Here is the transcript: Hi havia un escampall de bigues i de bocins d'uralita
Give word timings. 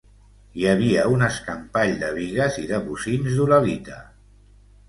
Hi 0.59 0.63
havia 0.69 1.03
un 1.15 1.25
escampall 1.27 1.93
de 2.05 2.09
bigues 2.17 2.59
i 2.63 2.65
de 2.73 2.81
bocins 2.89 3.37
d'uralita 3.41 4.01